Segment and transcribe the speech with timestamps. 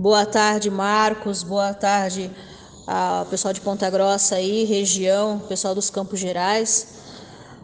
[0.00, 1.42] Boa tarde, Marcos.
[1.42, 2.30] Boa tarde
[2.86, 6.94] ao pessoal de Ponta Grossa aí, região, pessoal dos Campos Gerais.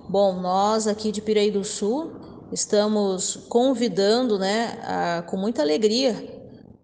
[0.06, 2.12] Bom, nós aqui de Pirei do Sul
[2.52, 6.14] estamos convidando, né, a, com muita alegria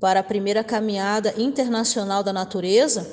[0.00, 3.06] para a primeira caminhada internacional da natureza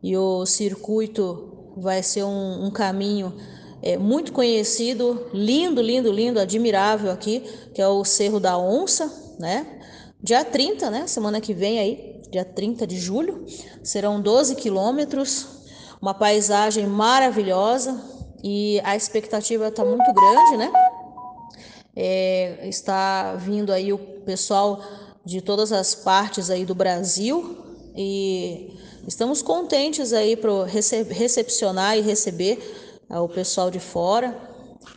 [0.00, 3.34] e o circuito vai ser um, um caminho
[3.82, 7.40] é, muito conhecido, lindo, lindo, lindo, admirável aqui,
[7.74, 9.80] que é o Cerro da Onça, né?
[10.22, 11.06] Dia 30, né?
[11.08, 13.44] Semana que vem aí, dia 30 de julho,
[13.82, 15.48] serão 12 quilômetros,
[16.00, 18.00] uma paisagem maravilhosa
[18.42, 20.72] e a expectativa está muito grande, né?
[21.96, 24.80] É, está vindo aí o pessoal
[25.24, 27.58] de todas as partes aí do Brasil
[27.96, 30.66] e estamos contentes aí para
[31.10, 32.60] recepcionar e receber
[33.10, 34.51] o pessoal de fora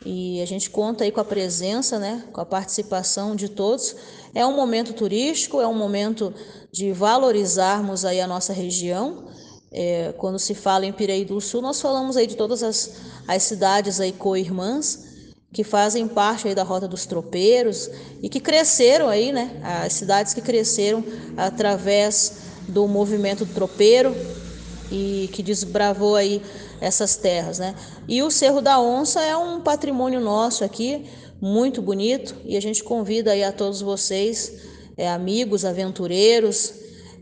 [0.05, 3.95] e a gente conta aí com a presença, né, com a participação de todos.
[4.33, 6.33] É um momento turístico, é um momento
[6.71, 9.25] de valorizarmos aí a nossa região.
[9.71, 13.43] É, quando se fala em Pirei do Sul, nós falamos aí de todas as, as
[13.43, 15.03] cidades aí co-irmãs
[15.51, 17.89] que fazem parte aí da Rota dos Tropeiros
[18.21, 21.01] e que cresceram aí, né, as cidades que cresceram
[21.37, 24.13] através do movimento tropeiro
[24.91, 26.41] e que desbravou aí
[26.79, 27.75] essas terras, né?
[28.07, 31.05] E o Cerro da Onça é um patrimônio nosso aqui,
[31.41, 34.53] muito bonito, e a gente convida aí a todos vocês,
[34.97, 36.73] é, amigos, aventureiros,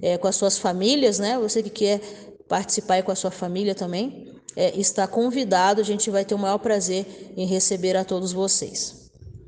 [0.02, 1.38] é, com as suas famílias, né?
[1.40, 2.02] Você que quer
[2.48, 6.40] participar aí com a sua família também, é, está convidado, a gente vai ter o
[6.40, 9.03] maior prazer em receber a todos vocês.